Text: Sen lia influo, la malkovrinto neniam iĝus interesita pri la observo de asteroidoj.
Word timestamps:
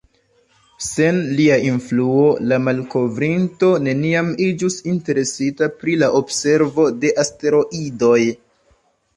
Sen 0.83 1.17
lia 1.39 1.57
influo, 1.67 2.23
la 2.51 2.57
malkovrinto 2.67 3.69
neniam 3.89 4.33
iĝus 4.47 4.79
interesita 4.95 5.71
pri 5.83 5.99
la 6.05 6.11
observo 6.23 6.89
de 7.05 7.15
asteroidoj. 7.27 8.19